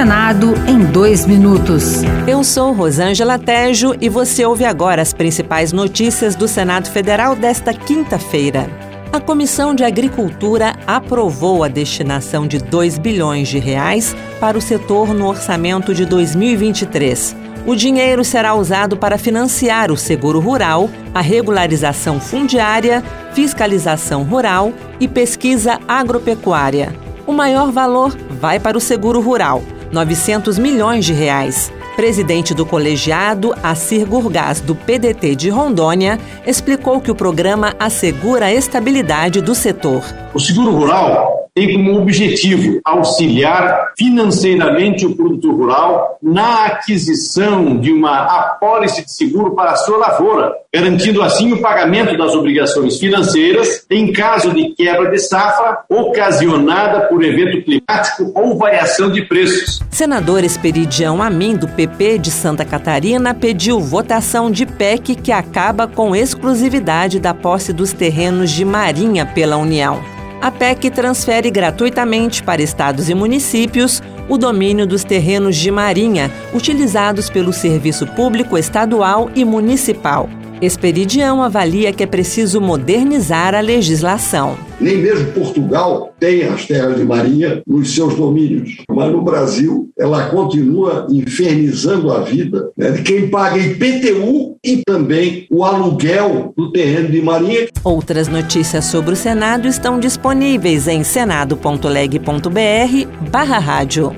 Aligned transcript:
Senado 0.00 0.54
em 0.66 0.78
dois 0.82 1.26
minutos. 1.26 1.96
Eu 2.26 2.42
sou 2.42 2.72
Rosângela 2.72 3.38
Tejo 3.38 3.94
e 4.00 4.08
você 4.08 4.46
ouve 4.46 4.64
agora 4.64 5.02
as 5.02 5.12
principais 5.12 5.74
notícias 5.74 6.34
do 6.34 6.48
Senado 6.48 6.88
Federal 6.88 7.36
desta 7.36 7.74
quinta-feira. 7.74 8.66
A 9.12 9.20
Comissão 9.20 9.74
de 9.74 9.84
Agricultura 9.84 10.74
aprovou 10.86 11.62
a 11.62 11.68
destinação 11.68 12.46
de 12.46 12.56
2 12.56 12.96
bilhões 12.96 13.48
de 13.48 13.58
reais 13.58 14.16
para 14.40 14.56
o 14.56 14.60
setor 14.62 15.12
no 15.12 15.28
orçamento 15.28 15.94
de 15.94 16.06
2023. 16.06 17.36
O 17.66 17.76
dinheiro 17.76 18.24
será 18.24 18.54
usado 18.54 18.96
para 18.96 19.18
financiar 19.18 19.92
o 19.92 19.98
seguro 19.98 20.40
rural, 20.40 20.88
a 21.12 21.20
regularização 21.20 22.18
fundiária, 22.18 23.04
fiscalização 23.34 24.22
rural 24.22 24.72
e 24.98 25.06
pesquisa 25.06 25.78
agropecuária. 25.86 26.90
O 27.26 27.34
maior 27.34 27.70
valor 27.70 28.16
vai 28.30 28.58
para 28.58 28.78
o 28.78 28.80
seguro 28.80 29.20
rural, 29.20 29.62
900 29.90 30.58
milhões 30.58 31.04
de 31.04 31.12
reais. 31.12 31.72
Presidente 31.96 32.54
do 32.54 32.64
colegiado, 32.64 33.54
Assir 33.62 34.04
Gurgás, 34.06 34.60
do 34.60 34.74
PDT 34.74 35.34
de 35.34 35.50
Rondônia, 35.50 36.18
explicou 36.46 37.00
que 37.00 37.10
o 37.10 37.14
programa 37.14 37.74
assegura 37.78 38.46
a 38.46 38.52
estabilidade 38.52 39.40
do 39.40 39.54
setor. 39.54 40.04
O 40.32 40.38
seguro 40.38 40.70
rural 40.70 41.39
tem 41.54 41.72
como 41.74 42.00
objetivo 42.00 42.80
auxiliar 42.84 43.92
financeiramente 43.96 45.04
o 45.06 45.16
produtor 45.16 45.54
rural 45.54 46.18
na 46.22 46.66
aquisição 46.66 47.76
de 47.76 47.92
uma 47.92 48.24
apólice 48.24 49.04
de 49.04 49.12
seguro 49.12 49.54
para 49.54 49.72
a 49.72 49.76
sua 49.76 49.98
lavoura, 49.98 50.52
garantindo 50.72 51.22
assim 51.22 51.52
o 51.52 51.60
pagamento 51.60 52.16
das 52.16 52.34
obrigações 52.34 52.98
financeiras 52.98 53.84
em 53.90 54.12
caso 54.12 54.52
de 54.52 54.74
quebra 54.74 55.10
de 55.10 55.18
safra 55.18 55.80
ocasionada 55.88 57.08
por 57.08 57.24
evento 57.24 57.62
climático 57.64 58.32
ou 58.34 58.56
variação 58.56 59.10
de 59.10 59.22
preços. 59.22 59.80
Senador 59.90 60.44
Esperidião 60.44 61.22
Amin, 61.22 61.56
do 61.56 61.68
PP 61.68 62.18
de 62.18 62.30
Santa 62.30 62.64
Catarina, 62.64 63.34
pediu 63.34 63.80
votação 63.80 64.50
de 64.50 64.64
PEC 64.66 65.14
que 65.16 65.32
acaba 65.32 65.86
com 65.86 66.14
exclusividade 66.14 67.18
da 67.18 67.34
posse 67.34 67.72
dos 67.72 67.92
terrenos 67.92 68.50
de 68.50 68.64
Marinha 68.64 69.26
pela 69.26 69.56
União. 69.56 70.19
A 70.40 70.50
PEC 70.50 70.90
transfere 70.90 71.50
gratuitamente 71.50 72.42
para 72.42 72.62
estados 72.62 73.10
e 73.10 73.14
municípios 73.14 74.02
o 74.26 74.38
domínio 74.38 74.86
dos 74.86 75.04
terrenos 75.04 75.54
de 75.54 75.70
marinha 75.70 76.30
utilizados 76.54 77.28
pelo 77.28 77.52
serviço 77.52 78.06
público 78.06 78.56
estadual 78.56 79.30
e 79.34 79.44
municipal. 79.44 80.30
Esperidião 80.62 81.42
avalia 81.42 81.92
que 81.92 82.02
é 82.02 82.06
preciso 82.06 82.60
modernizar 82.60 83.54
a 83.54 83.60
legislação. 83.60 84.58
Nem 84.78 84.98
mesmo 84.98 85.32
Portugal 85.32 86.12
tem 86.20 86.44
as 86.44 86.66
terras 86.66 86.96
de 86.96 87.04
marinha 87.04 87.62
nos 87.66 87.94
seus 87.94 88.14
domínios, 88.14 88.76
mas 88.90 89.10
no 89.10 89.22
Brasil 89.22 89.88
ela 89.98 90.28
continua 90.28 91.06
infernizando 91.10 92.12
a 92.12 92.20
vida 92.20 92.70
né, 92.76 92.90
de 92.90 93.00
quem 93.02 93.30
paga 93.30 93.56
IPTU 93.58 94.58
e 94.64 94.82
também 94.86 95.46
o 95.50 95.64
aluguel 95.64 96.52
do 96.56 96.70
terreno 96.72 97.08
de 97.08 97.20
marinha. 97.22 97.68
Outras 97.82 98.28
notícias 98.28 98.84
sobre 98.84 99.14
o 99.14 99.16
Senado 99.16 99.66
estão 99.66 99.98
disponíveis 99.98 100.86
em 100.86 101.02
senado.leg.br/barra 101.02 103.58
rádio. 103.58 104.14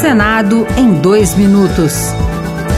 Senado 0.00 0.64
em 0.78 0.94
dois 1.00 1.34
minutos. 1.34 2.14